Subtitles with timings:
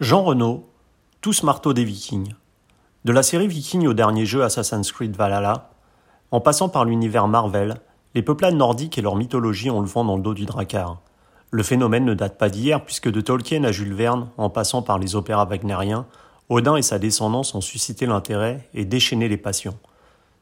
[0.00, 0.64] Jean Renaud,
[1.20, 2.32] Tous marteaux des Vikings.
[3.04, 5.72] De la série Viking au dernier jeu Assassin's Creed Valhalla,
[6.30, 7.74] en passant par l'univers Marvel,
[8.14, 11.02] les peuplades nordiques et leur mythologie ont le vent dans le dos du dracard.
[11.50, 14.98] Le phénomène ne date pas d'hier puisque de Tolkien à Jules Verne, en passant par
[14.98, 16.06] les opéras wagnériens,
[16.48, 19.76] Odin et sa descendance ont suscité l'intérêt et déchaîné les passions.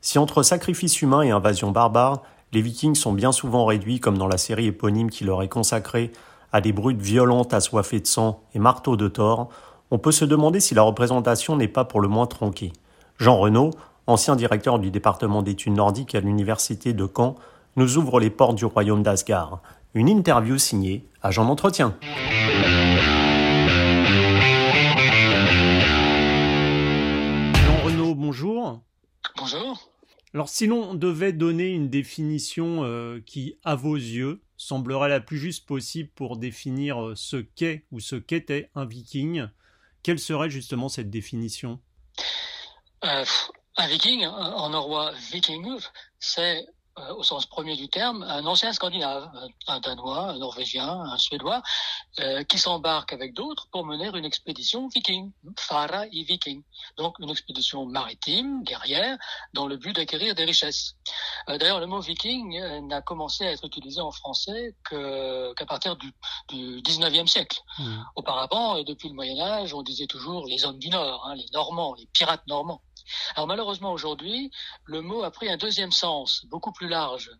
[0.00, 2.22] Si entre sacrifice humain et invasion barbare,
[2.52, 6.12] les Vikings sont bien souvent réduits, comme dans la série éponyme qui leur est consacrée,
[6.52, 9.48] à des brutes violentes assoiffées de sang et marteaux de Thor,
[9.90, 12.72] on peut se demander si la représentation n'est pas pour le moins tronquée.
[13.18, 13.70] Jean Renaud,
[14.06, 17.36] ancien directeur du département d'études nordiques à l'université de Caen,
[17.76, 19.60] nous ouvre les portes du royaume d'Asgard.
[19.94, 21.96] Une interview signée Agent d'entretien.
[27.54, 28.80] Jean Renaud, bonjour.
[29.38, 29.90] Bonjour.
[30.34, 35.38] Alors si l'on devait donner une définition euh, qui, à vos yeux, semblerait la plus
[35.38, 39.46] juste possible pour définir euh, ce qu'est ou ce qu'était un viking,
[40.02, 41.80] quelle serait justement cette définition?
[43.04, 43.24] Euh,
[43.76, 45.66] Un viking, en norrois viking,
[46.18, 46.66] c'est
[46.98, 49.30] euh, au sens premier du terme, un ancien Scandinave,
[49.66, 51.62] un Danois, un Norvégien, un Suédois,
[52.20, 56.62] euh, qui s'embarque avec d'autres pour mener une expédition viking, Fara et Viking,
[56.96, 59.18] donc une expédition maritime, guerrière,
[59.54, 60.94] dans le but d'acquérir des richesses.
[61.48, 66.12] Euh, d'ailleurs, le mot viking n'a commencé à être utilisé en français qu'à partir du,
[66.48, 67.60] du 19e siècle.
[67.78, 68.02] Mmh.
[68.16, 71.94] Auparavant, depuis le Moyen Âge, on disait toujours les hommes du Nord, hein, les Normands,
[71.94, 72.82] les pirates normands.
[73.34, 74.50] Alors malheureusement aujourd'hui,
[74.84, 77.30] le mot a pris un deuxième sens, beaucoup plus large.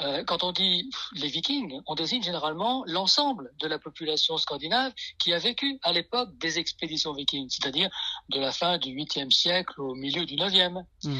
[0.00, 5.32] Euh, quand on dit les Vikings, on désigne généralement l'ensemble de la population scandinave qui
[5.34, 7.90] a vécu à l'époque des expéditions vikings, c'est-à-dire
[8.28, 11.10] de la fin du 8e siècle au milieu du 9e, mmh.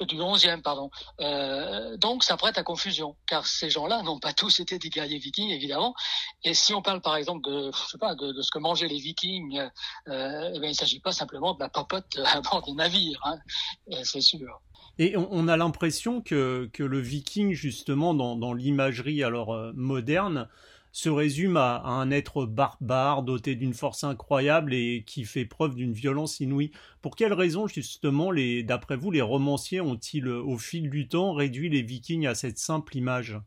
[0.00, 0.90] euh, du 11e, pardon.
[1.20, 5.18] Euh, donc ça prête à confusion, car ces gens-là n'ont pas tous été des guerriers
[5.18, 5.94] vikings, évidemment.
[6.44, 8.88] Et si on parle par exemple de, je sais pas, de, de ce que mangeaient
[8.88, 9.58] les Vikings,
[10.08, 13.20] euh, eh bien, il ne s'agit pas simplement de la popote à bord des navires,
[13.24, 13.38] hein,
[14.02, 14.60] c'est sûr.
[14.98, 20.48] Et on, a l'impression que, que, le viking, justement, dans, dans l'imagerie alors euh, moderne,
[20.92, 25.92] se résume à, un être barbare, doté d'une force incroyable et qui fait preuve d'une
[25.92, 26.70] violence inouïe.
[27.00, 28.30] Pour quelles raisons, justement,
[28.64, 32.96] d'après vous, les romanciers ont-ils, au fil du temps, réduit les vikings à cette simple
[32.96, 33.38] image?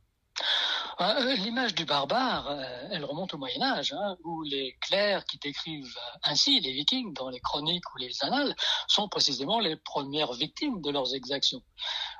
[0.99, 5.97] L'image du barbare, euh, elle remonte au Moyen Âge, hein, où les clercs qui décrivent
[6.23, 8.55] ainsi les Vikings dans les chroniques ou les annales
[8.87, 11.61] sont précisément les premières victimes de leurs exactions.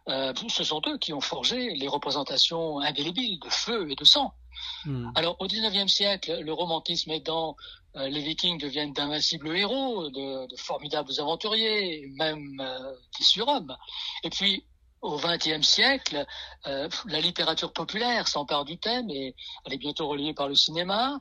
[0.09, 4.33] Euh, ce sont eux qui ont forgé les représentations indélébiles de feu et de sang.
[4.85, 5.11] Hmm.
[5.15, 7.55] Alors au XIXe siècle, le romantisme aidant,
[7.95, 12.57] les Vikings deviennent d'invincibles héros, de, de, formidables aventuriers, même
[13.17, 13.77] des surhommes.
[14.23, 14.65] Et puis
[15.01, 16.25] au XXe siècle,
[16.67, 19.35] euh, la littérature populaire s'empare du thème et
[19.65, 21.19] elle est bientôt reliée par le cinéma.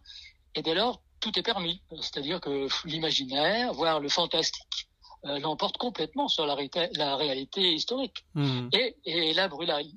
[0.54, 1.82] Et dès lors, tout est permis.
[2.00, 4.88] C'est-à-dire que l'imaginaire, voire le fantastique,
[5.26, 6.56] euh, l'emporte complètement sur la,
[6.94, 8.24] la réalité historique.
[8.34, 8.68] Mmh.
[8.72, 9.48] Et, et la,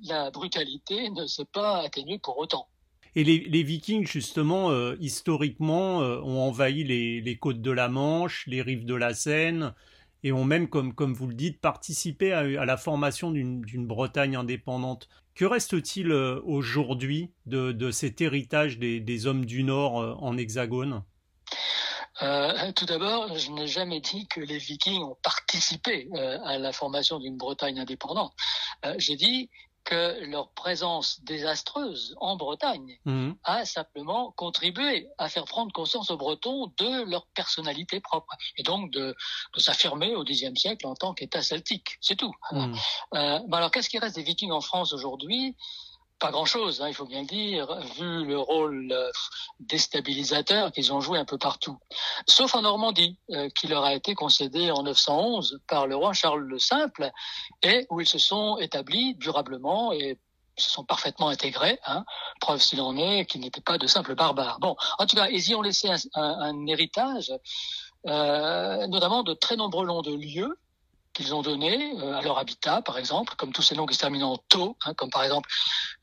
[0.04, 2.66] la, brutalité ne s'est pas atténuée pour autant.
[3.14, 8.44] Et les, les Vikings, justement, euh, historiquement, ont envahi les, les, côtes de la Manche,
[8.46, 9.74] les rives de la Seine,
[10.24, 15.08] et ont même, comme, vous le dites, participé à, la formation d'une Bretagne indépendante.
[15.38, 21.04] Que reste-t-il euh, aujourd'hui de, cet héritage des, hommes du Nord euh, en hexagone?
[22.22, 26.08] Euh, tout d'abord, je n'ai jamais dit que les Vikings ont participé
[26.44, 28.34] à la formation d'une Bretagne indépendante.
[28.96, 29.48] J'ai dit
[29.88, 33.30] que leur présence désastreuse en Bretagne mmh.
[33.44, 38.90] a simplement contribué à faire prendre conscience aux Bretons de leur personnalité propre et donc
[38.90, 39.16] de,
[39.54, 41.96] de s'affirmer au Xe siècle en tant qu'État celtique.
[42.02, 42.34] C'est tout.
[42.52, 42.74] Mmh.
[43.14, 45.56] Euh, alors qu'est-ce qui reste des Vikings en France aujourd'hui?
[46.18, 49.10] Pas grand-chose, hein, il faut bien le dire, vu le rôle euh,
[49.60, 51.78] déstabilisateur qu'ils ont joué un peu partout.
[52.26, 56.42] Sauf en Normandie, euh, qui leur a été concédé en 911 par le roi Charles
[56.42, 57.10] le Simple,
[57.62, 60.18] et où ils se sont établis durablement et
[60.56, 62.04] se sont parfaitement intégrés, hein,
[62.40, 64.58] preuve s'il en est qu'ils n'étaient pas de simples barbares.
[64.60, 67.32] Bon, en tout cas, ils y ont laissé un, héritage,
[68.06, 70.58] euh, notamment de très nombreux noms de lieux,
[71.18, 73.98] qu'ils ont donné euh, à leur habitat, par exemple, comme tous ces noms qui se
[73.98, 75.50] terminent en to, hein, comme par exemple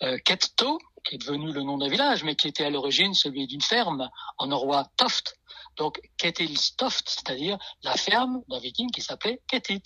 [0.03, 3.47] euh, Ketto, qui est devenu le nom d'un village, mais qui était à l'origine celui
[3.47, 5.37] d'une ferme en norrois Toft.
[5.77, 9.81] Donc Ketilstoft, c'est-à-dire la ferme d'un viking qui s'appelait Ketil.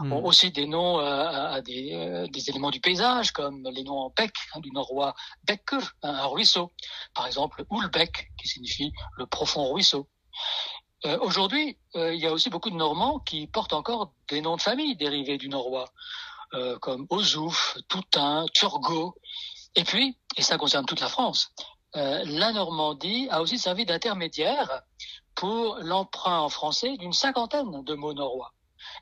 [0.00, 0.12] Hmm.
[0.12, 4.10] aussi des noms euh, à des, euh, des, éléments du paysage, comme les noms en
[4.10, 5.14] bec, hein, du norrois
[5.44, 6.72] Becker, un ruisseau.
[7.14, 10.08] Par exemple, Ulbeck, qui signifie le profond ruisseau.
[11.04, 14.56] Euh, aujourd'hui, euh, il y a aussi beaucoup de Normands qui portent encore des noms
[14.56, 15.90] de famille dérivés du norrois,
[16.54, 19.14] euh, comme Ozouf, Toutain, Turgot.
[19.74, 21.52] Et puis, et ça concerne toute la France,
[21.94, 24.82] la Normandie a aussi servi d'intermédiaire
[25.34, 28.52] pour l'emprunt en français d'une cinquantaine de mots norrois.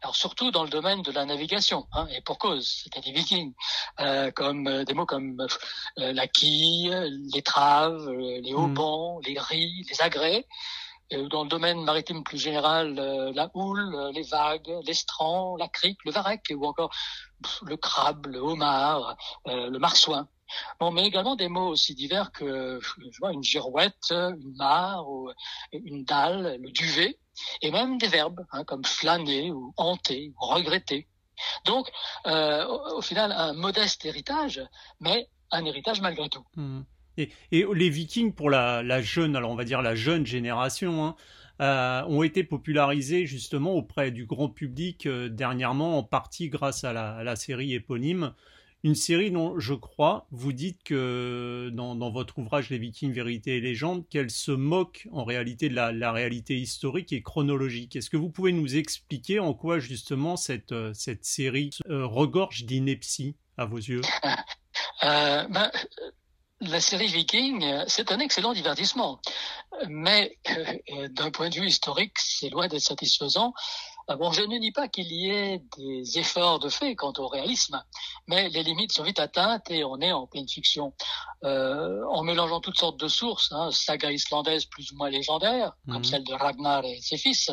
[0.03, 3.55] Alors surtout dans le domaine de la navigation, hein, et pour cause, c'était des vikings,
[4.01, 5.41] euh, comme euh, des mots comme
[5.99, 6.95] euh, la quille,
[7.33, 8.57] l'étrave, les mm.
[8.57, 10.47] haubans, les ris, les agrès.
[11.11, 16.41] Dans le domaine maritime plus général, la houle, les vagues, l'estran, la crique, le varech,
[16.51, 16.91] ou encore
[17.63, 19.17] le crabe, le homard,
[19.47, 20.29] le marsouin.
[20.81, 25.07] Bon, mais également des mots aussi divers que je vois, une girouette, une mare,
[25.73, 27.19] une dalle, le duvet,
[27.63, 31.09] et même des verbes hein, comme flâner ou hanter ou regretter.
[31.65, 31.91] Donc,
[32.27, 34.63] euh, au, final, un modeste héritage,
[35.01, 36.45] mais un héritage malgré tout.
[36.57, 36.83] Mmh.
[37.17, 41.17] Et, les Vikings, pour la, jeune, alors on va dire la jeune génération, hein,
[41.61, 46.93] euh, ont été popularisés justement auprès du grand public euh, dernièrement, en partie grâce à
[46.93, 48.33] la série éponyme
[48.85, 53.61] une série dont je crois, vous dites que dans, votre ouvrage Les Vikings, Vérité et
[53.61, 57.97] Légende, qu'elle se moque en réalité de la, réalité historique et chronologique.
[57.97, 63.65] Est-ce que vous pouvez nous expliquer en quoi justement cette, euh, série regorge d'ineptie à
[63.65, 64.03] vos yeux?
[65.03, 65.71] Ben,
[66.67, 69.21] La série Viking, c'est un excellent divertissement,
[69.89, 70.39] mais
[71.11, 73.53] d'un point de vue historique, c'est loin d'être satisfaisant
[74.09, 77.83] bon, je ne nie pas qu'il y ait des efforts de fait quant au réalisme,
[78.27, 80.93] mais les limites sont vite atteintes et on est en pleine fiction.
[81.45, 85.99] Euh, en mélangeant toutes sortes de sources, hein, sagas islandaises plus ou moins légendaires, comme
[85.99, 86.05] mhm.
[86.05, 87.51] celle de Ragnar et ses fils,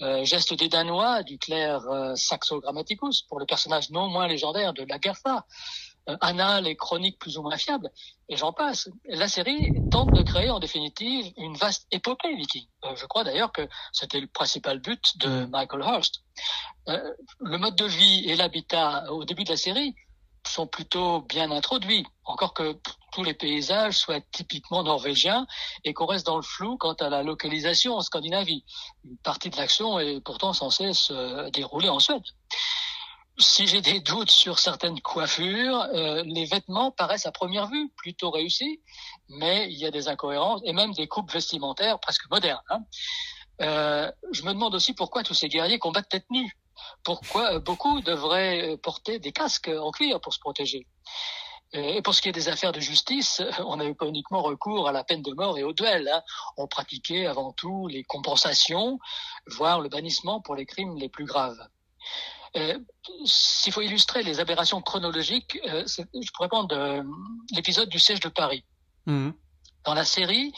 [0.00, 4.72] euh, gestes des Danois, du clerc euh, Saxo Grammaticus, pour le personnage non moins légendaire
[4.72, 5.44] de Lagertha,
[6.08, 7.88] euh, annales et chroniques plus ou moins fiables,
[8.28, 8.88] et j'en passe.
[9.04, 12.66] La série tente de créer en définitive une vaste épopée viking.
[12.84, 15.50] Euh, je crois d'ailleurs que c'était le principal but de mm.
[15.50, 16.22] Michael Hurst.
[16.88, 16.98] Euh,
[17.38, 19.94] le mode de vie et l'habitat au début de la série
[20.44, 22.76] sont plutôt bien introduits, encore que
[23.12, 25.46] tous les paysages soient typiquement norvégiens
[25.84, 28.64] et qu'on reste dans le flou quant à la localisation en Scandinavie.
[29.04, 32.24] Une partie de l'action est pourtant censée se dérouler en Suède
[33.38, 38.30] si j'ai des doutes sur certaines coiffures, euh, les vêtements paraissent à première vue plutôt
[38.30, 38.80] réussis,
[39.28, 42.62] mais il y a des incohérences et même des coupes vestimentaires presque modernes.
[42.68, 42.80] Hein.
[43.60, 46.56] Euh, je me demande aussi pourquoi tous ces guerriers combattent tête nue.
[47.04, 50.86] Pourquoi beaucoup devraient porter des casques en cuir pour se protéger?
[51.74, 54.92] Et pour ce qui est des affaires de justice, on n'avait pas uniquement recours à
[54.92, 56.08] la peine de mort et au duel.
[56.08, 56.22] Hein.
[56.58, 58.98] On pratiquait avant tout les compensations,
[59.46, 61.66] voire le bannissement pour les crimes les plus graves.
[62.56, 62.78] Euh,
[63.24, 67.02] s'il faut illustrer les aberrations chronologiques, euh, je pourrais prendre euh,
[67.52, 68.64] l'épisode du siège de Paris.
[69.06, 69.32] Mhm.
[69.84, 70.52] Dans la série,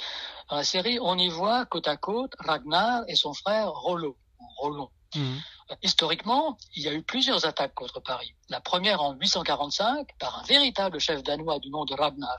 [0.51, 4.17] dans la série, on y voit côte à côte Ragnar et son frère Rollo.
[4.59, 4.91] Rollon.
[5.15, 5.41] Mhm.
[5.83, 8.35] Historiquement, il y a eu plusieurs attaques contre Paris.
[8.49, 12.37] La première en 845 par un véritable chef danois du nom de Ragnar,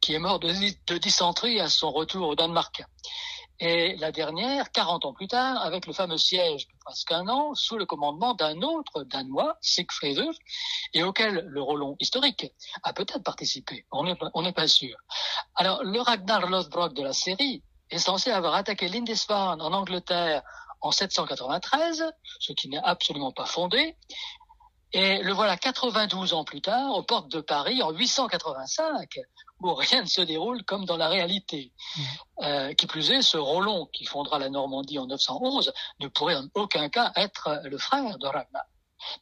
[0.00, 0.52] qui est mort de,
[0.86, 2.82] de dysenterie à son retour au Danemark
[3.58, 7.54] et la dernière, 40 ans plus tard, avec le fameux siège de presque un an,
[7.54, 10.22] sous le commandement d'un autre Danois, Siegfried,
[10.92, 13.86] et auquel le Rollon historique a peut-être participé.
[13.92, 14.96] On n'est pas sûr.
[15.54, 20.42] Alors, le Ragnar Lothbrok de la série est censé avoir attaqué Lindisfarne en Angleterre
[20.82, 22.04] en 793,
[22.38, 23.96] ce qui n'est absolument pas fondé,
[24.92, 29.18] et le voilà 92 ans plus tard, aux portes de Paris, en 885,
[29.60, 31.72] où rien ne se déroule comme dans la réalité.
[31.96, 32.02] Mmh.
[32.42, 36.48] Euh, qui plus est, ce Rollon qui fondera la Normandie en 911 ne pourrait en
[36.54, 38.64] aucun cas être le frère de Ragnar.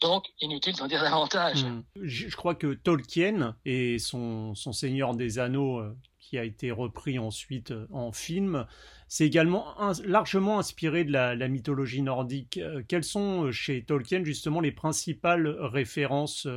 [0.01, 1.65] Donc, inutile d'en dire davantage.
[1.65, 1.83] Mmh.
[2.03, 7.19] Je crois que Tolkien et son, son Seigneur des Anneaux, euh, qui a été repris
[7.19, 8.67] ensuite euh, en film,
[9.09, 9.75] c'est également
[10.05, 12.59] largement inspiré de la, mythologie nordique.
[12.89, 16.49] quelles sont chez Tolkien justement les principales références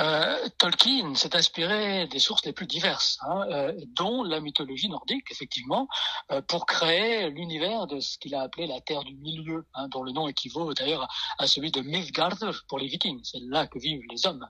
[0.00, 5.30] euh, Tolkien s'est inspiré des sources les plus diverses, hein, euh, dont la mythologie nordique,
[5.30, 5.86] effectivement,
[6.32, 10.02] euh, pour créer l'univers de ce qu'il a appelé la Terre du Milieu, hein, dont
[10.02, 11.06] le nom équivaut d'ailleurs
[11.38, 12.38] à celui de Midgard
[12.68, 13.20] pour les Vikings.
[13.22, 14.46] C'est là que vivent les hommes.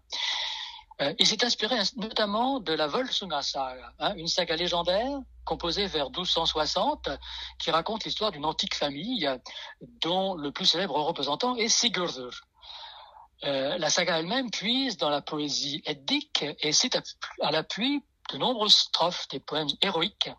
[1.19, 7.09] il s'est inspiré notamment de la Volsunga saga, hein, une saga légendaire composée vers 1260
[7.59, 9.29] qui raconte l'histoire d'une antique famille
[10.01, 12.47] dont le plus célèbre représentant est Sigurdur.
[13.45, 16.99] Euh, la saga elle-même puise dans la poésie eddique et cite
[17.43, 20.31] à, l'appui de nombreuses strophes des poèmes héroïques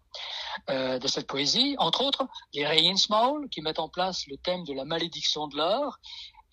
[0.71, 4.74] euh, de cette poésie, entre autres les Reinsmaul qui mettent en place le thème de
[4.74, 6.00] la malédiction de l'or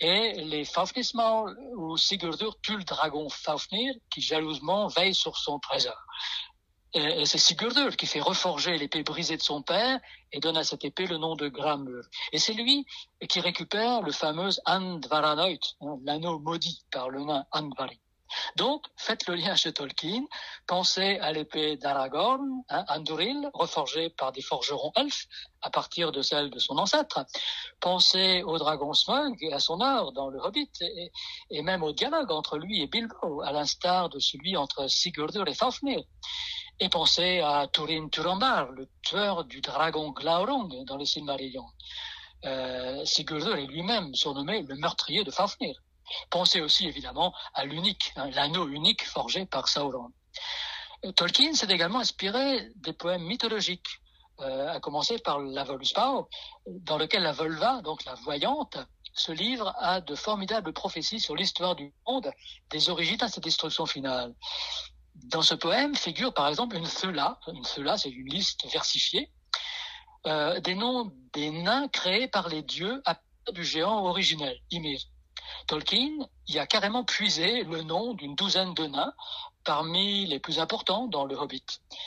[0.01, 5.97] et les Fafnismaul où Sigurdur tue le dragon Fafnir qui jalousement veille sur son trésor.
[6.95, 9.99] C'est Sigurdur qui fait reforger l'épée brisée de son père
[10.31, 12.05] et donne à cette épée le nom de Gramur.
[12.33, 12.85] Et c'est lui
[13.31, 18.02] qui récupère le fameux Andvaranoit, hein, l'anneau maudit par le nain Andvari.
[18.57, 20.25] Donc, faites le lien chez Tolkien,
[20.67, 25.27] pensez à l'épée d'Aragorn, hein, Anduril, reforgée par des forgerons elfes
[25.63, 27.25] à partir de celle de son ancêtre.
[27.81, 30.71] Pensez au dragon Smug et à son heure dans le Hobbit,
[31.51, 35.55] et, même au dialogue entre lui et Bilbo, à l'instar de celui entre Sigurdur et
[35.55, 36.03] Fafnir.
[36.81, 41.67] Et pensez à Turin Turambar, le tueur du dragon Glaurung dans le Silmarillion.
[42.45, 45.77] Euh, Sigurdur est lui-même surnommé le meurtrier de Fafnir.
[46.31, 50.13] Pensez aussi évidemment à l'unique, hein, l'anneau unique forgé par Sauron.
[51.05, 54.01] Euh, Tolkien s'est également inspiré des poèmes mythologiques,
[54.41, 56.27] euh, à commencer par la Voluspa,
[56.67, 58.79] dans lequel la Volva, donc la voyante,
[59.15, 62.31] se livre à de formidables prophéties sur l'histoire du monde,
[62.71, 64.35] des origines à sa destruction finale.
[65.15, 67.39] Dans ce poème figure par exemple une Thela.
[67.47, 69.31] Une Thela, c'est une liste versifiée
[70.27, 73.19] euh, des noms des nains créés par les dieux à
[73.53, 75.01] du géant originel, Ymir.
[75.67, 76.11] Tolkien
[76.49, 79.13] y a carrément puisé le nom d'une douzaine de nains
[79.65, 81.65] parmi les plus importants dans le Hobbit,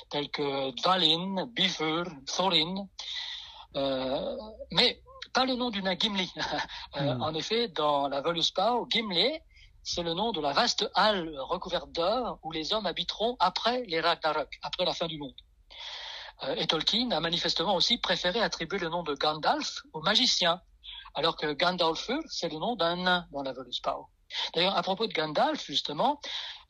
[0.10, 2.88] tels que Dvalin, Bifur, Thorin,
[3.76, 4.38] euh,
[4.72, 5.02] mais
[5.34, 6.32] pas le nom du nain Gimli.
[6.98, 7.22] Euh, hmm.
[7.24, 9.34] En effet, dans la Voluspa, Gimli,
[9.84, 14.00] c'est le nom de la vaste halle recouverte d'or où les hommes habiteront après les
[14.00, 15.36] Ragnarok, après la fin du monde.
[16.44, 20.62] Euh, et Tolkien a manifestement aussi préféré attribuer le nom de Gandalf au magicien,
[21.16, 23.98] alors que Gandalfur, c'est le nom d'un nain dans la Voluspa.
[24.54, 26.20] D'ailleurs, à propos de Gandalf, justement,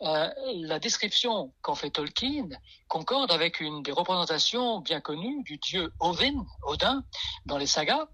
[0.02, 2.50] euh, la description qu'en fait Tolkien
[2.88, 7.04] concorde avec une des représentations bien connues du dieu Odin, Odin
[7.46, 8.08] dans les sagas,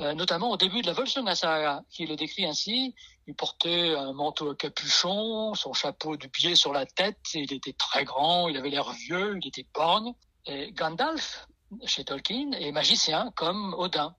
[0.00, 2.94] euh, notamment au début de la Volsunga saga, qui le décrit ainsi.
[3.26, 7.74] Il portait un manteau à capuchon, son chapeau de pied sur la tête, il était
[7.74, 10.12] très grand, il avait l'air vieux, il était borgne.
[10.46, 11.46] Et Gandalf,
[11.84, 14.16] chez Tolkien, est magicien comme Odin.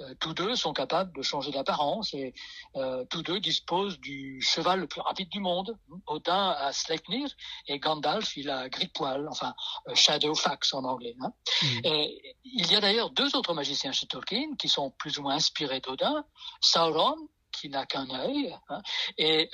[0.00, 2.34] Euh, tous deux sont capables de changer d'apparence et
[2.76, 5.78] euh, tous deux disposent du cheval le plus rapide du monde.
[6.06, 7.28] Odin a Sleipnir
[7.68, 9.54] et Gandalf il a Grippoil, enfin
[9.88, 11.14] euh, Shadowfax en anglais.
[11.20, 11.32] Hein.
[11.62, 11.80] Mm.
[11.84, 15.34] Et, il y a d'ailleurs deux autres magiciens chez Tolkien qui sont plus ou moins
[15.34, 16.24] inspirés d'Odin,
[16.60, 17.16] Sauron
[17.52, 18.82] qui n'a qu'un œil, hein,
[19.16, 19.48] et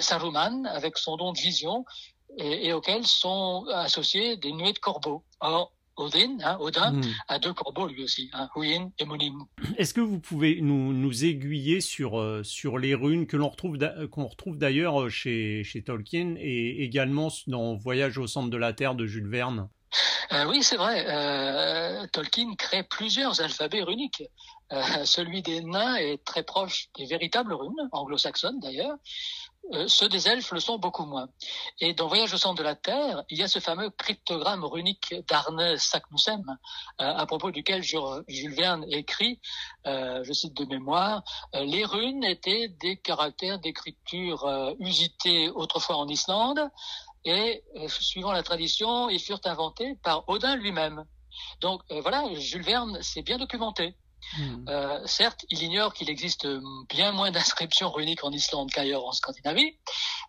[0.00, 1.86] Saruman avec son don de vision
[2.36, 5.24] et, et auquel sont associés des nuées de corbeaux.
[5.40, 7.02] Or, Odin, hein, Odin hmm.
[7.28, 9.46] a deux corbeaux lui aussi, hein, Huin et Munin.
[9.76, 13.78] Est-ce que vous pouvez nous, nous aiguiller sur, euh, sur les runes que l'on retrouve,
[14.10, 18.72] qu'on retrouve d'ailleurs euh, chez, chez Tolkien et également dans Voyage au centre de la
[18.72, 19.68] Terre de Jules Verne?
[20.32, 21.04] Euh, oui, c'est vrai.
[21.08, 24.22] Euh, Tolkien crée plusieurs alphabets runiques.
[24.72, 28.96] Euh, celui des nains est très proche des véritables runes, anglo-saxonnes d'ailleurs.
[29.72, 31.28] Euh, ceux des elfes le sont beaucoup moins.
[31.78, 35.14] Et dans Voyage au centre de la Terre, il y a ce fameux cryptogramme runique
[35.28, 36.44] d'Arne Saknussemm,
[37.00, 39.40] euh, à propos duquel Jules Verne écrit,
[39.86, 46.60] euh, je cite de mémoire, les runes étaient des caractères d'écriture usités autrefois en Islande,
[47.24, 51.04] et suivant la tradition, ils furent inventés par Odin lui-même.
[51.60, 53.94] Donc voilà, Jules Verne s'est bien documenté.
[54.36, 54.64] Hmm.
[54.68, 56.46] Euh, certes, il ignore qu'il existe
[56.88, 59.76] bien moins d'inscriptions runiques en Islande qu'ailleurs en Scandinavie,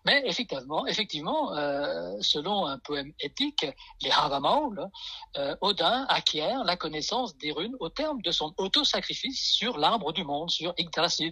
[0.04, 3.66] mais effectivement, euh, selon un poème éthique,
[4.02, 4.88] les Havamaul,
[5.36, 10.24] euh, Odin acquiert la connaissance des runes au terme de son auto-sacrifice sur l'arbre du
[10.24, 11.30] monde, sur Yggdrasil,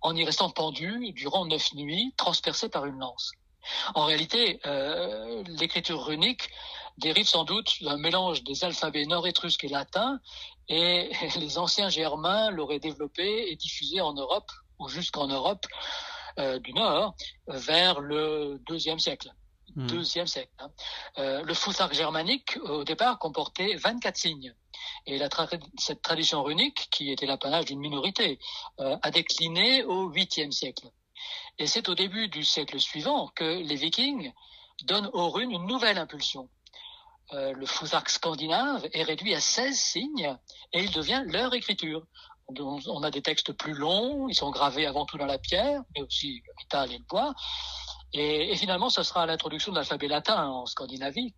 [0.00, 3.32] en y restant pendu durant neuf nuits, transpercé par une lance.
[3.94, 6.50] En réalité, euh, l'écriture runique
[6.98, 10.20] dérive sans doute d'un mélange des alphabets nord-étrusques et latins,
[10.68, 15.66] et les anciens germains l'auraient développé et diffusé en Europe, ou jusqu'en Europe
[16.38, 17.14] euh, du Nord,
[17.46, 19.32] vers le deuxième siècle.
[19.76, 19.86] Hmm.
[19.88, 20.52] Deuxième siècle.
[20.58, 20.70] Hein.
[21.18, 24.54] Euh, le Futhark germanique, au départ, comportait 24 signes.
[25.06, 25.28] Et la
[25.78, 28.38] cette tradition runique, qui était l'apanage d'une minorité,
[28.80, 30.88] euh, a décliné au huitième siècle.
[31.58, 34.32] Et c'est au début du siècle suivant que les Vikings
[34.84, 36.48] donnent aux runes une nouvelle impulsion.
[37.32, 40.36] Euh, le Futhark scandinave est réduit à 16 signes
[40.72, 42.06] et il devient leur écriture.
[42.58, 46.02] On a des textes plus longs, ils sont gravés avant tout dans la pierre, mais
[46.02, 47.34] aussi le métal et le bois.
[48.12, 51.34] Et, finalement, ce sera l'introduction de l'alphabet latin en Scandinavie,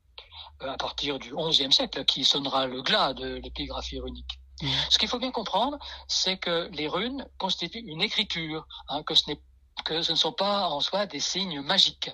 [0.62, 4.38] euh, à partir du XIe siècle, qui sonnera le glas de l'épigraphie runique.
[4.60, 4.68] Mmh.
[4.90, 9.30] Ce qu'il faut bien comprendre, c'est que les runes constituent une écriture, hein, que, ce
[9.88, 12.10] que ce ne sont pas en soi des signes magiques.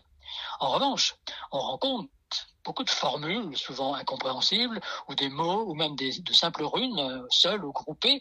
[0.60, 1.16] En revanche,
[1.50, 2.08] on rencontre
[2.64, 7.64] beaucoup de formules, souvent incompréhensibles, ou des mots, ou même de simples runes, euh, seules
[7.64, 8.20] ou groupées,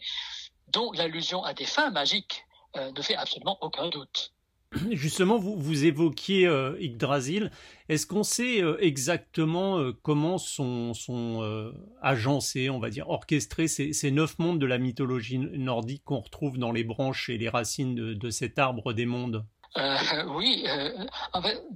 [0.66, 2.44] dont l'allusion à des fins magiques
[2.76, 4.33] euh, ne fait absolument aucun doute.
[4.90, 7.50] Justement, vous, vous évoquiez euh, Yggdrasil.
[7.88, 10.92] Est-ce qu'on sait exactement comment sont,
[12.00, 16.72] agencés, on va dire, orchestrés ces, neuf mondes de la mythologie nordique qu'on retrouve dans
[16.72, 19.44] les branches et les racines de, cet arbre des mondes?
[19.76, 21.06] Euh, oui, euh,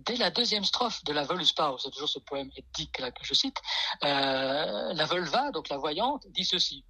[0.06, 3.56] dès la deuxième strophe de la Völuspá, c'est toujours ce poème éthique que je cite,
[4.04, 6.84] euh, la Völva, donc la voyante, dit ceci.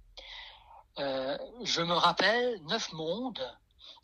[0.97, 3.41] je me rappelle neuf mondes,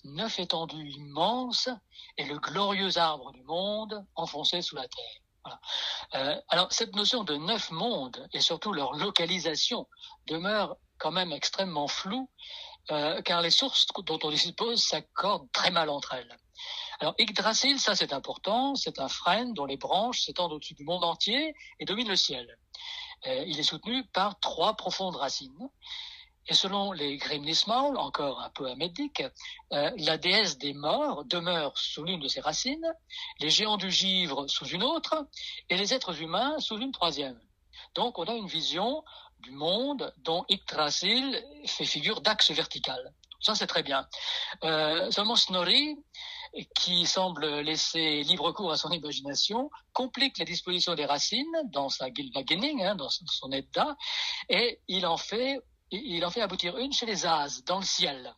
[0.06, 1.70] neuf étendues immenses,
[2.18, 5.22] et le glorieux arbre du monde enfoncé sous la terre.
[6.12, 6.42] Voilà.
[6.50, 9.88] alors cette notion de neuf mondes et surtout leur localisation
[10.26, 12.28] demeure quand même extrêmement floue,
[12.88, 16.36] car les sources dont on dispose s'accordent très mal entre elles.
[17.00, 21.04] Alors Yggdrasil, ça c'est important, c'est un frêne dont les branches s'étendent au-dessus du monde
[21.04, 22.58] entier et dominent le ciel.
[23.28, 25.70] Euh, il est soutenu par trois profondes racines.
[26.48, 29.24] Et selon les Grimnismal, encore un peu amédique,
[29.74, 32.94] euh, la déesse des morts demeure sous l'une de ces racines,
[33.40, 35.28] les géants du givre sous une autre,
[35.70, 37.40] et les êtres humains sous une troisième.
[37.96, 39.04] Donc on a une vision
[39.40, 43.14] du monde dont Yggdrasil fait figure d'axe vertical.
[43.42, 44.08] Ça, c'est très bien.
[44.64, 45.98] Euh, seulement Snorri,
[46.74, 52.12] qui semble laisser libre cours à son imagination, complique la disposition des racines dans sa
[52.12, 53.98] Gilvagening, hein, dans son Edda,
[54.50, 55.62] et il en fait,
[55.92, 58.34] il en fait aboutir une chez les As, dans le ciel.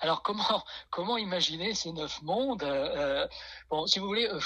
[0.00, 3.28] Alors comment comment imaginer ces neuf mondes euh, euh,
[3.70, 4.40] Bon, si vous voulez, euh,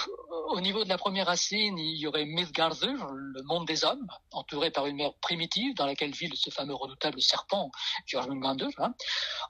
[0.49, 4.71] au niveau de la première racine, il y aurait Midgardur, le monde des hommes, entouré
[4.71, 7.71] par une mer primitive dans laquelle vit ce fameux redoutable serpent,
[8.07, 8.69] Jormungandr.
[8.79, 8.95] Hein.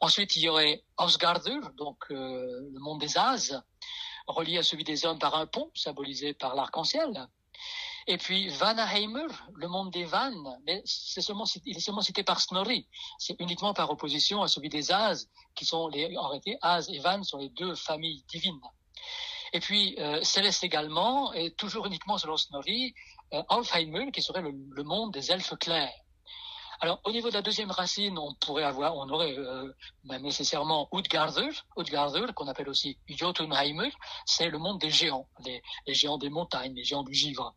[0.00, 3.54] Ensuite, il y aurait Osgardur, donc le monde des As,
[4.26, 7.28] relié à celui des hommes par un pont, symbolisé par l'arc-en-ciel.
[8.10, 12.40] Et puis Vanaheimur, le monde des vannes, mais c'est seulement, il est seulement cité par
[12.40, 12.88] Snorri.
[13.20, 16.98] C'est uniquement par opposition à celui des As, qui sont les, en réalité, As et
[16.98, 18.60] Van sont les deux familles divines.
[19.52, 22.96] Et puis euh, Céleste également, et toujours uniquement selon Snorri,
[23.32, 23.42] euh,
[24.12, 25.94] qui serait le, monde des elfes clairs.
[26.80, 30.88] Alors, au niveau de la deuxième racine, on pourrait avoir, on aurait euh, ben, nécessairement
[30.92, 31.64] Utgardur,
[32.34, 33.92] qu'on appelle aussi Jotunheimur,
[34.26, 37.54] c'est le monde des géants, les, les, géants des montagnes, les géants du givre.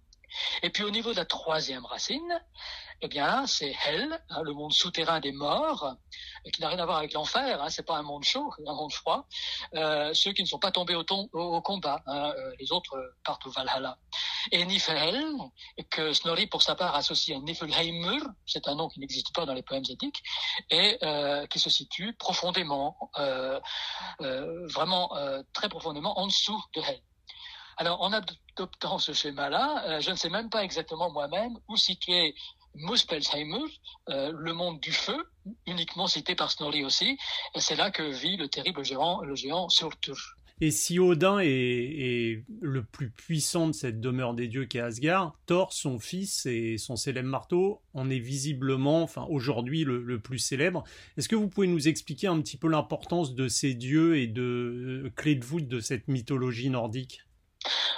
[0.62, 2.42] Et puis au niveau de la troisième racine,
[3.02, 5.96] eh bien c'est Hell, hein, le monde souterrain des morts,
[6.52, 7.62] qui n'a rien à voir avec l'enfer.
[7.62, 9.28] Hein, c'est pas un monde chaud, un monde froid.
[9.76, 13.52] Euh, ceux qui ne sont pas tombés au, combat, hein, euh, les autres partent au
[13.52, 13.98] Valhalla.
[14.52, 15.36] Et Niflhel,
[15.90, 19.54] que Snorri pour sa part associe à Niflheimur, c'est un nom qui n'existe pas dans
[19.54, 20.22] les poèmes éthiques,
[20.70, 23.60] et euh, qui se situe profondément, euh,
[24.22, 27.02] euh, vraiment euh, très profondément en dessous de Hell.
[27.78, 32.36] Alors, en adoptant ce schéma-là, euh, je ne sais même pas exactement moi-même où situer
[32.76, 33.66] Muspelsheimer,
[34.10, 35.18] euh, le monde du feu,
[35.68, 37.18] uniquement cité par Snorri aussi,
[37.56, 40.18] c'est là que vit le terrible géant, le géant Surtur.
[40.62, 45.74] Et si Odin est, le plus puissant de cette demeure des dieux qu'est Asgard, Thor,
[45.74, 50.84] son fils et son célèbre marteau, en est visiblement, enfin aujourd'hui, le, plus célèbre.
[51.18, 55.04] Est-ce que vous pouvez nous expliquer un petit peu l'importance de ces dieux et de
[55.06, 57.24] euh, clés de voûte de cette mythologie nordique?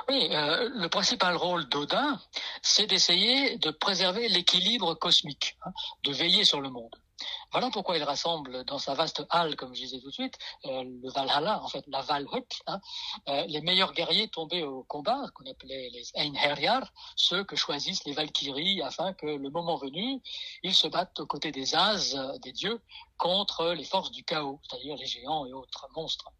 [0.09, 2.21] Oui, euh, le principal rôle d'Odin,
[2.61, 5.71] c'est d'essayer de préserver l'équilibre cosmique, hein,
[6.03, 6.95] de veiller sur le monde.
[7.51, 10.83] Voilà pourquoi il rassemble dans sa vaste halle, comme je disais tout de suite, euh,
[10.83, 12.79] le Valhalla, en fait la Valhut, hein,
[13.29, 18.13] euh, les meilleurs guerriers tombés au combat, qu'on appelait les Einherjar, ceux que choisissent les
[18.13, 20.21] Valkyries afin que le moment venu,
[20.61, 22.81] ils se battent aux côtés des As, des dieux,
[23.17, 26.31] contre les forces du chaos, c'est-à-dire les géants et autres monstres.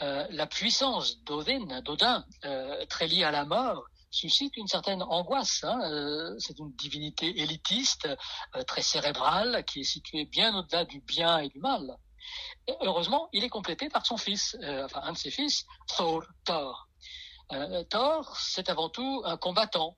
[0.00, 5.64] Euh, la puissance d'Odin, d'Odin euh, très liée à la mort, suscite une certaine angoisse.
[5.64, 5.80] Hein.
[5.90, 8.08] Euh, c'est une divinité élitiste,
[8.66, 11.96] très cérébrale, qui est située bien au-delà du bien et du mal.
[12.68, 15.64] Et heureusement, il est complété par son fils, enfin un de ses fils,
[15.96, 16.24] Thor.
[16.44, 16.88] Thor,
[17.88, 19.96] Thor c'est avant tout un combattant.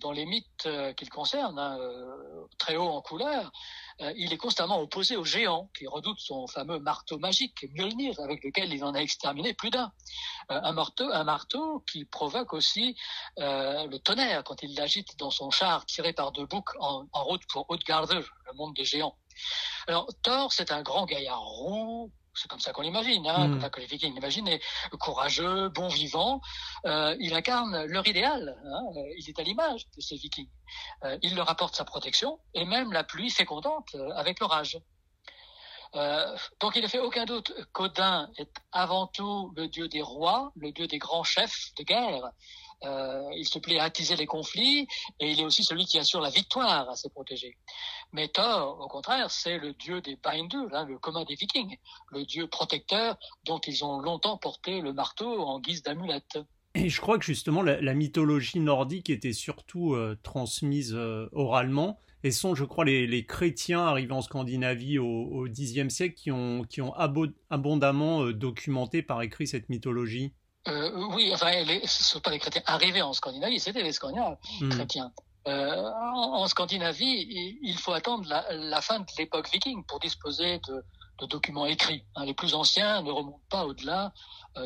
[0.00, 1.78] Dans les mythes qu'il concerne, hein,
[2.58, 3.52] très haut en couleur,
[4.00, 8.42] euh, il est constamment opposé au géant qui redoute son fameux marteau magique, Mjolnir, avec
[8.42, 9.92] lequel il en a exterminé plus d'un.
[10.50, 12.96] Euh, un, marteau, un marteau qui provoque aussi
[13.38, 17.42] euh, le tonnerre quand il l'agite dans son char tiré par deux boucs en, route
[17.48, 19.16] pour Utgarder, le monde des géants.
[19.86, 23.70] Alors Thor, c'est un grand gaillard rond, c'est comme ça qu'on l'imagine, hein, mm.
[23.70, 24.60] que les Vikings l'imaginaient,
[24.98, 26.40] courageux, bon vivant.
[26.84, 28.56] Euh, il incarne leur idéal.
[28.64, 30.50] Hein, euh, il est à l'image de ces Vikings.
[31.04, 34.78] Euh, il leur apporte sa protection et même la pluie fécondante avec l'orage.
[35.96, 40.50] Euh, donc il ne fait aucun doute qu'Odin est avant tout le dieu des rois,
[40.56, 42.30] le dieu des grands chefs de guerre,
[42.84, 44.86] euh, il se plaît à attiser les conflits
[45.20, 47.56] et il est aussi celui qui assure la victoire à ses protégés.
[48.12, 51.76] Mais Thor, au contraire, c'est le dieu des Binders, hein, le commun des Vikings,
[52.12, 56.38] le dieu protecteur dont ils ont longtemps porté le marteau en guise d'amulette.
[56.74, 62.00] Et je crois que justement la, mythologie nordique était surtout euh, transmise euh, oralement.
[62.24, 66.94] Et sont, je crois, les, chrétiens arrivés en Scandinavie au, Xe siècle qui ont
[67.50, 70.32] abondamment documenté par écrit cette mythologie.
[70.66, 74.70] Oui, enfin, ce ne sont pas les chrétiens arrivés en Scandinavie, c'était les Scandinaves hmm.
[74.70, 75.12] chrétiens.
[75.46, 80.84] en, Scandinavie, il faut attendre la, fin de l'époque viking pour disposer de,
[81.26, 82.04] documents écrits.
[82.16, 82.24] Hein.
[82.24, 84.12] les plus anciens ne remontent pas au-delà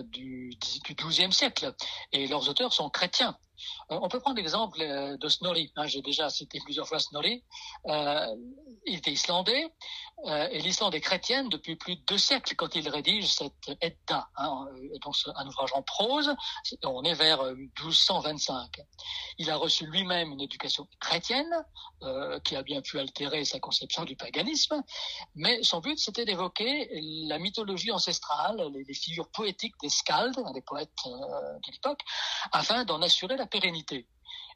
[0.05, 0.51] du,
[0.85, 1.75] du XIIe siècle,
[2.13, 3.37] et leurs auteurs sont chrétiens.
[3.91, 5.73] Euh, on peut prendre l'exemple euh, de Snorri.
[5.77, 7.45] Hein, j'ai déjà cité plusieurs fois Snorri.
[7.87, 8.27] Euh,
[8.87, 9.73] il était islandais
[10.51, 14.67] et l'Islande est chrétienne depuis plus de deux siècles quand il rédige cette Edda, hein,
[15.01, 16.35] donc un ouvrage en prose.
[16.83, 18.81] On est vers 1225.
[19.39, 21.65] Il a reçu lui-même une éducation chrétienne
[22.45, 24.83] qui a bien pu altérer sa conception du paganisme,
[25.37, 26.89] mais son but c'était d'évoquer
[27.29, 32.01] la mythologie ancestrale, les, figures poétiques des skalds, des poètes de l'époque,
[32.51, 34.07] afin d'en assurer la pérennité.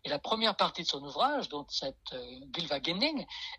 [0.05, 2.41] Et la première partie de son ouvrage, donc cette euh,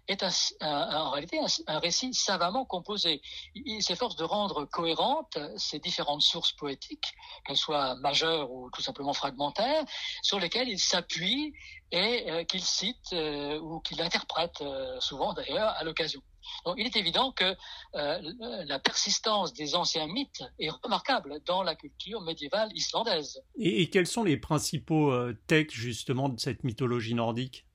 [0.09, 0.23] est
[0.61, 3.21] en réalité un, récit savamment composé.
[3.55, 7.13] Il, s'efforce de rendre cohérentes ces différentes sources poétiques,
[7.45, 9.85] qu'elles soient majeures ou tout simplement fragmentaires,
[10.21, 11.53] sur lesquelles il s'appuie
[11.91, 16.21] et euh, qu'il cite euh, ou qu'il interprète euh, souvent d'ailleurs à l'occasion.
[16.65, 17.55] Donc, il est évident que
[17.95, 18.19] euh,
[18.65, 23.41] la persistance des anciens mythes est remarquable dans la culture médiévale islandaise.
[23.57, 27.65] Et, quels sont les principaux euh, textes justement de cette mythologie nordique?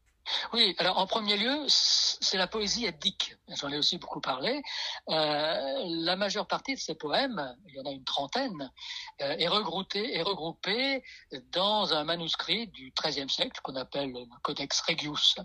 [0.52, 3.36] Oui, alors en premier lieu, c'est la poésie eddique.
[3.48, 4.60] J'en ai aussi beaucoup parlé.
[5.08, 8.70] Euh, la majeure partie de ces poèmes, il y en a une trentaine,
[9.20, 11.02] est, regroupée, est regroupée
[11.50, 15.36] dans un manuscrit du XIIIe siècle qu'on appelle le Codex Regius.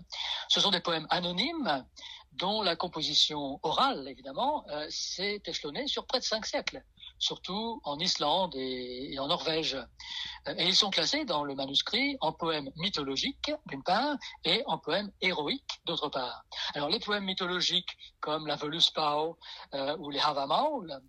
[0.48, 1.86] Ce sont des poèmes anonymes
[2.36, 6.82] dont la composition orale, évidemment, euh, s'est échelonnée sur près de cinq siècles,
[7.18, 9.74] surtout en Islande et, en Norvège.
[10.48, 14.78] Euh, et ils sont classés dans le manuscrit en poèmes mythologiques, d'une part, et en
[14.78, 16.44] poèmes héroïques, d'autre part.
[16.74, 19.16] Alors les poèmes mythologiques, comme la Voluspa
[19.74, 21.00] euh, ou les Havamaul,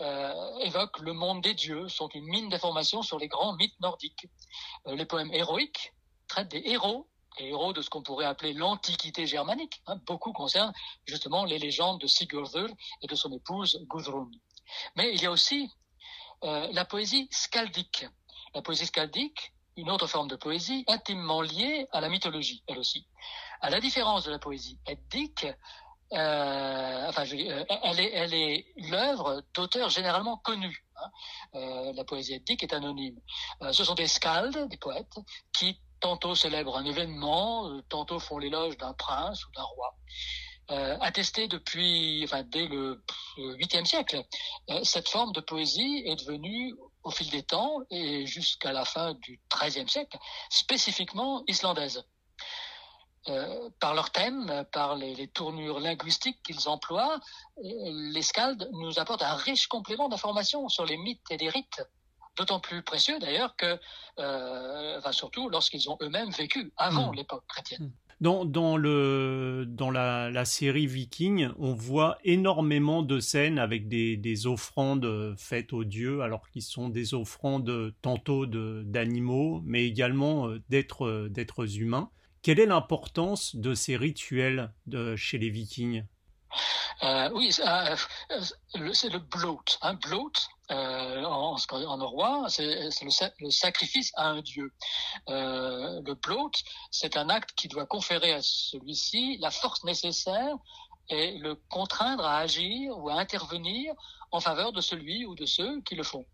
[0.00, 4.28] euh, évoquent le monde des dieux, sont une mine d'informations sur les grands mythes nordiques.
[4.86, 5.94] les poèmes héroïques
[6.28, 9.82] traitent des héros héros de ce qu'on pourrait appeler l'Antiquité germanique.
[9.86, 10.72] Hein, beaucoup concernent
[11.04, 12.68] justement les légendes de Sigurdur
[13.02, 14.30] et de son épouse Gudrun.
[14.96, 15.70] Mais il y a aussi
[16.44, 18.06] euh, la poésie skaldique.
[18.54, 23.06] La poésie skaldique, une autre forme de poésie intimement liée à la mythologie, elle aussi.
[23.60, 25.46] À la différence de la poésie eddique,
[26.12, 30.86] euh, enfin, euh, elle est, elle est l'œuvre d'auteurs généralement connus.
[30.96, 31.92] Hein.
[31.94, 33.20] La poésie eddique est anonyme.
[33.72, 35.18] Ce sont des skalds, des poètes,
[35.52, 39.94] qui tantôt célèbrent un événement, euh, tantôt font l'éloge d'un prince ou d'un roi.
[40.72, 43.02] Euh, attesté depuis, enfin, dès le
[43.38, 44.22] 8e siècle,
[44.70, 49.14] euh, cette forme de poésie est devenue, au fil des temps et jusqu'à la fin
[49.14, 50.18] du XIIIe siècle,
[50.50, 52.04] spécifiquement islandaise.
[53.80, 57.18] Par leur thème, par les, les tournures linguistiques qu'ils emploient,
[57.60, 61.82] les Skalds nous apportent un riche complément d'informations sur les mythes et les rites
[62.36, 63.78] D'autant plus précieux d'ailleurs que,
[64.18, 67.16] euh, enfin surtout lorsqu'ils ont eux-mêmes vécu avant hmm.
[67.16, 67.84] l'époque chrétienne.
[67.84, 67.92] Hmm.
[68.22, 74.16] Dans, dans, le, dans la, la, série Viking, on voit énormément de scènes avec des,
[74.16, 80.62] des offrandes faites aux dieux, alors qu'ils sont des offrandes tantôt d'animaux, mais également euh,
[80.70, 82.10] d'êtres humains.
[82.40, 86.04] Quelle est l'importance de ces rituels de, chez les Vikings?
[87.02, 87.96] Euh, oui, euh,
[88.92, 89.64] c'est le bloat.
[89.82, 90.32] Hein, bloat,
[90.70, 93.04] euh, en, en, c'est
[93.40, 94.72] le, sacrifice à un dieu.
[95.28, 96.50] Euh, le bloat,
[96.90, 100.56] c'est un acte qui doit conférer à celui-ci la force nécessaire
[101.08, 103.94] et le contraindre à agir ou à intervenir
[104.32, 106.26] en faveur de celui ou de ceux qui le font.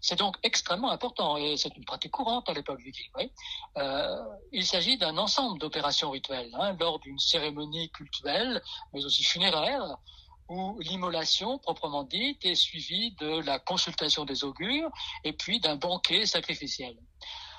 [0.00, 3.10] C'est donc extrêmement important et c'est une pratique courante à l'époque viking.
[3.16, 3.30] Oui.
[3.76, 4.16] Euh,
[4.52, 9.98] il s'agit d'un ensemble d'opérations rituelles hein, lors d'une cérémonie cultuelle, mais aussi funéraire,
[10.48, 14.90] où l'immolation proprement dite est suivie de la consultation des augures
[15.24, 16.96] et puis d'un banquet sacrificiel.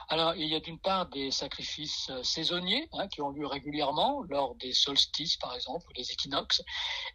[0.08, 4.22] Alors, il y a d'une part des sacrifices euh, saisonniers hein, qui ont lieu régulièrement
[4.30, 6.62] lors des solstices, par exemple, ou des équinoxes,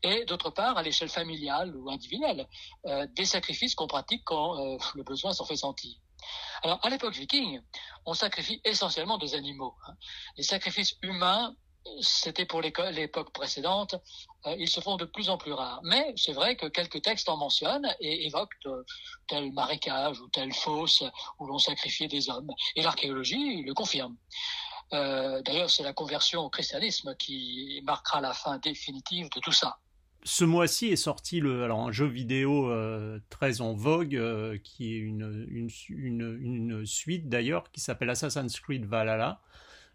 [0.03, 2.49] et d'autre part, à l'échelle familiale ou individuelle,
[2.87, 5.97] euh, des sacrifices qu'on pratique quand euh, le besoin s'en fait sentir.
[6.63, 7.61] Alors, à l'époque viking,
[8.07, 9.75] on sacrifie essentiellement des animaux.
[9.87, 9.95] Hein.
[10.37, 11.55] Les sacrifices humains
[12.01, 13.95] c'était pour l'époque précédente,
[14.47, 15.81] euh, ils se font de plus en plus rares.
[15.85, 18.69] Mais c'est vrai que quelques textes en mentionnent et évoquent
[19.29, 21.03] tel marécage ou telle fosse
[21.39, 22.51] où l'on sacrifiait des hommes.
[22.77, 24.17] Et l'archéologie le confirme.
[24.93, 29.79] Euh, d'ailleurs, c'est la conversion au christianisme qui marquera la fin définitive de tout ça.
[30.23, 34.99] Ce mois-ci est sorti le, alors un jeu vidéo euh, très en vogue, qui est
[34.99, 39.41] une suite d'ailleurs, qui s'appelle Assassin's Creed Valhalla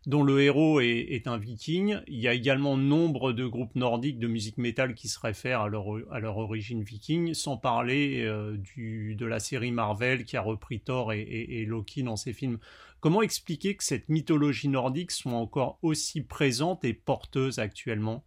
[0.07, 1.99] dont le héros est, un viking.
[2.07, 5.67] Il y a également nombre de groupes nordiques de musique métal qui se réfèrent à
[5.69, 10.79] leur, à leur origine viking, sans parler euh, de la série Marvel qui a repris
[10.79, 12.59] Thor et, Loki dans ses films.
[12.99, 18.23] Comment expliquer que cette mythologie nordique soit encore aussi présente et porteuse actuellement?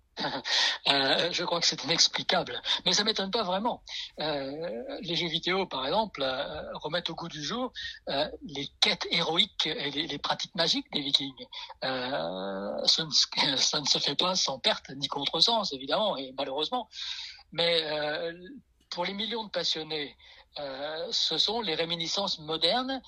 [0.89, 2.61] Euh, je crois que c'est inexplicable.
[2.87, 3.83] Mais ça m'étonne pas vraiment.
[4.21, 7.73] Euh, les jeux vidéo, par exemple, euh, remettent au goût du jour
[8.43, 11.47] les quêtes héroïques et les, pratiques magiques des Vikings.
[11.83, 13.11] Ça ne,
[13.57, 16.89] ça, ne, se fait pas sans perte ni contresens, évidemment, et malheureusement.
[17.53, 17.83] Mais
[18.91, 20.17] pour les millions de passionnés,
[21.11, 23.03] ce sont les réminiscences modernes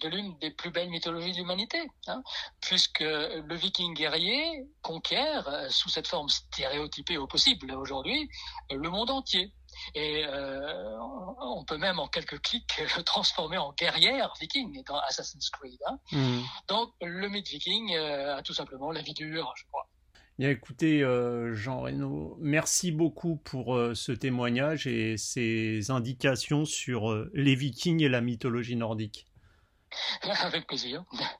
[0.00, 2.22] de l'une des plus belles mythologies de l'humanité, hein,
[2.60, 8.28] puisque le viking guerrier conquiert, euh, sous cette forme stéréotypée au possible aujourd'hui,
[8.70, 9.52] le monde entier.
[9.94, 10.98] Et euh,
[11.40, 15.78] on peut même en quelques clics le transformer en guerrière viking dans Assassin's Creed.
[15.86, 15.98] Hein.
[16.12, 16.40] Mmh.
[16.68, 19.86] Donc le mythe viking euh, a tout simplement la vie dure, je crois.
[20.38, 21.00] Bien écoutez,
[21.54, 28.20] Jean Reynaud, merci beaucoup pour ce témoignage et ces indications sur les vikings et la
[28.20, 29.26] mythologie nordique.
[30.42, 31.04] Avec plaisir.